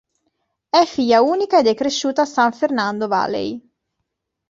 È 0.67 0.83
figlia 0.83 1.21
unica 1.21 1.59
ed 1.59 1.67
è 1.67 1.75
cresciuta 1.75 2.23
a 2.23 2.25
San 2.25 2.53
Fernando 2.53 3.07
Valley. 3.07 3.61